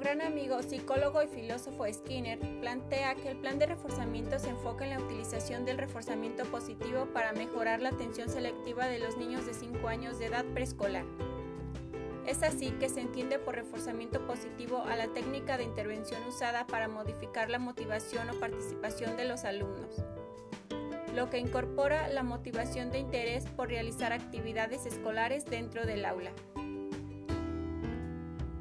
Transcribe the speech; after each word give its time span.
gran 0.00 0.20
amigo, 0.20 0.62
psicólogo 0.62 1.22
y 1.22 1.28
filósofo 1.28 1.84
Skinner 1.92 2.38
plantea 2.60 3.14
que 3.14 3.30
el 3.30 3.36
plan 3.36 3.58
de 3.58 3.66
reforzamiento 3.66 4.38
se 4.38 4.50
enfoca 4.50 4.84
en 4.84 4.90
la 4.90 5.00
utilización 5.00 5.64
del 5.64 5.78
reforzamiento 5.78 6.44
positivo 6.44 7.06
para 7.12 7.32
mejorar 7.32 7.80
la 7.80 7.90
atención 7.90 8.28
selectiva 8.28 8.86
de 8.86 8.98
los 8.98 9.16
niños 9.16 9.46
de 9.46 9.54
5 9.54 9.88
años 9.88 10.18
de 10.18 10.26
edad 10.26 10.44
preescolar. 10.52 11.04
Es 12.26 12.42
así 12.42 12.72
que 12.72 12.90
se 12.90 13.00
entiende 13.00 13.38
por 13.38 13.54
reforzamiento 13.54 14.26
positivo 14.26 14.82
a 14.82 14.96
la 14.96 15.08
técnica 15.08 15.56
de 15.56 15.64
intervención 15.64 16.22
usada 16.26 16.66
para 16.66 16.86
modificar 16.86 17.48
la 17.48 17.58
motivación 17.58 18.28
o 18.28 18.34
participación 18.34 19.16
de 19.16 19.24
los 19.24 19.44
alumnos, 19.44 20.04
lo 21.14 21.30
que 21.30 21.38
incorpora 21.38 22.08
la 22.08 22.22
motivación 22.22 22.90
de 22.90 22.98
interés 22.98 23.46
por 23.46 23.68
realizar 23.68 24.12
actividades 24.12 24.84
escolares 24.84 25.46
dentro 25.46 25.86
del 25.86 26.04
aula. 26.04 26.32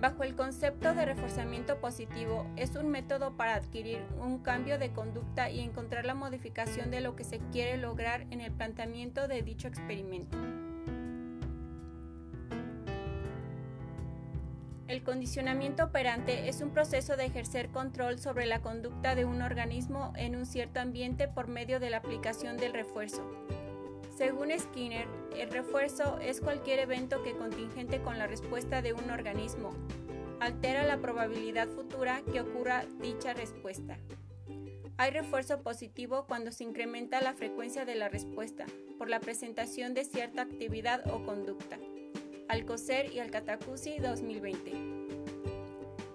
Bajo 0.00 0.22
el 0.22 0.34
concepto 0.34 0.94
de 0.94 1.04
reforzamiento 1.04 1.78
positivo, 1.78 2.46
es 2.56 2.74
un 2.74 2.88
método 2.88 3.36
para 3.36 3.54
adquirir 3.54 3.98
un 4.18 4.38
cambio 4.38 4.78
de 4.78 4.92
conducta 4.92 5.50
y 5.50 5.60
encontrar 5.60 6.06
la 6.06 6.14
modificación 6.14 6.90
de 6.90 7.02
lo 7.02 7.16
que 7.16 7.24
se 7.24 7.38
quiere 7.52 7.76
lograr 7.76 8.22
en 8.30 8.40
el 8.40 8.50
planteamiento 8.50 9.28
de 9.28 9.42
dicho 9.42 9.68
experimento. 9.68 10.38
El 14.88 15.02
condicionamiento 15.02 15.84
operante 15.84 16.48
es 16.48 16.62
un 16.62 16.70
proceso 16.70 17.18
de 17.18 17.26
ejercer 17.26 17.68
control 17.68 18.18
sobre 18.18 18.46
la 18.46 18.62
conducta 18.62 19.14
de 19.14 19.26
un 19.26 19.42
organismo 19.42 20.14
en 20.16 20.34
un 20.34 20.46
cierto 20.46 20.80
ambiente 20.80 21.28
por 21.28 21.46
medio 21.46 21.78
de 21.78 21.90
la 21.90 21.98
aplicación 21.98 22.56
del 22.56 22.72
refuerzo. 22.72 23.22
Según 24.20 24.50
Skinner, 24.50 25.08
el 25.34 25.50
refuerzo 25.50 26.18
es 26.18 26.42
cualquier 26.42 26.78
evento 26.78 27.22
que 27.22 27.34
contingente 27.34 28.02
con 28.02 28.18
la 28.18 28.26
respuesta 28.26 28.82
de 28.82 28.92
un 28.92 29.08
organismo, 29.10 29.70
altera 30.40 30.84
la 30.84 30.98
probabilidad 30.98 31.68
futura 31.68 32.20
que 32.30 32.42
ocurra 32.42 32.84
dicha 33.00 33.32
respuesta. 33.32 33.96
Hay 34.98 35.10
refuerzo 35.10 35.62
positivo 35.62 36.26
cuando 36.26 36.52
se 36.52 36.64
incrementa 36.64 37.22
la 37.22 37.32
frecuencia 37.32 37.86
de 37.86 37.94
la 37.94 38.10
respuesta 38.10 38.66
por 38.98 39.08
la 39.08 39.20
presentación 39.20 39.94
de 39.94 40.04
cierta 40.04 40.42
actividad 40.42 41.02
o 41.10 41.24
conducta. 41.24 41.78
Alcocer 42.48 43.10
y 43.14 43.20
Alcatacusi 43.20 44.00
2020. 44.00 44.72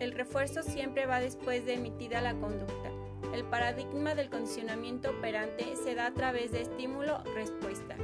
El 0.00 0.12
refuerzo 0.12 0.62
siempre 0.62 1.06
va 1.06 1.18
después 1.20 1.64
de 1.64 1.72
emitida 1.72 2.20
la 2.20 2.34
conducta. 2.34 2.95
El 3.36 3.44
paradigma 3.44 4.14
del 4.14 4.30
condicionamiento 4.30 5.10
operante 5.10 5.76
se 5.76 5.94
da 5.94 6.06
a 6.06 6.14
través 6.14 6.52
de 6.52 6.62
estímulo-respuesta. 6.62 7.94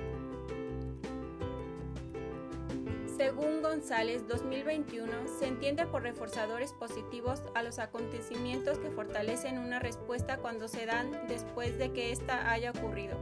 Según 3.17 3.63
González 3.63 4.29
2021, 4.29 5.11
se 5.39 5.47
entiende 5.47 5.87
por 5.87 6.03
reforzadores 6.03 6.75
positivos 6.75 7.43
a 7.55 7.63
los 7.63 7.79
acontecimientos 7.79 8.79
que 8.79 8.91
fortalecen 8.91 9.59
una 9.59 9.79
respuesta 9.79 10.37
cuando 10.37 10.69
se 10.69 10.85
dan 10.85 11.11
después 11.29 11.79
de 11.79 11.95
que 11.95 12.13
ésta 12.13 12.51
haya 12.51 12.71
ocurrido. 12.73 13.17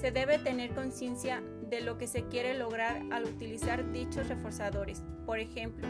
Se 0.00 0.12
debe 0.12 0.38
tener 0.38 0.70
conciencia 0.70 1.42
de 1.68 1.82
lo 1.82 1.98
que 1.98 2.06
se 2.06 2.24
quiere 2.24 2.56
lograr 2.56 3.02
al 3.12 3.24
utilizar 3.24 3.92
dichos 3.92 4.28
reforzadores. 4.28 5.02
Por 5.26 5.38
ejemplo, 5.38 5.86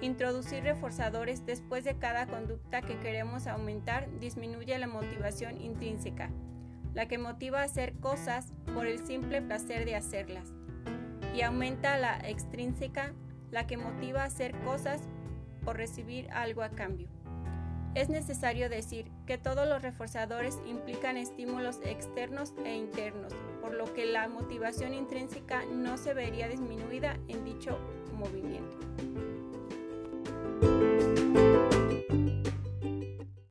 introducir 0.00 0.62
reforzadores 0.62 1.44
después 1.44 1.84
de 1.84 1.96
cada 1.96 2.26
conducta 2.26 2.82
que 2.82 2.98
queremos 2.98 3.46
aumentar 3.46 4.08
disminuye 4.20 4.78
la 4.78 4.86
motivación 4.86 5.60
intrínseca, 5.60 6.30
la 6.94 7.06
que 7.06 7.18
motiva 7.18 7.60
a 7.60 7.64
hacer 7.64 7.94
cosas 7.94 8.52
por 8.74 8.86
el 8.86 9.04
simple 9.04 9.42
placer 9.42 9.84
de 9.84 9.96
hacerlas, 9.96 10.52
y 11.34 11.42
aumenta 11.42 11.98
la 11.98 12.18
extrínseca, 12.18 13.12
la 13.50 13.66
que 13.66 13.76
motiva 13.76 14.22
a 14.22 14.26
hacer 14.26 14.52
cosas 14.60 15.00
por 15.64 15.76
recibir 15.76 16.30
algo 16.30 16.62
a 16.62 16.70
cambio. 16.70 17.08
Es 17.94 18.08
necesario 18.08 18.68
decir 18.68 19.10
que 19.26 19.38
todos 19.38 19.66
los 19.66 19.82
reforzadores 19.82 20.58
implican 20.66 21.16
estímulos 21.16 21.80
externos 21.84 22.54
e 22.64 22.76
internos, 22.76 23.34
por 23.60 23.74
lo 23.74 23.92
que 23.94 24.06
la 24.06 24.28
motivación 24.28 24.94
intrínseca 24.94 25.64
no 25.64 25.96
se 25.98 26.14
vería 26.14 26.48
disminuida 26.48 27.18
en 27.28 27.44
dicho 27.44 27.78
movimiento. 28.12 28.76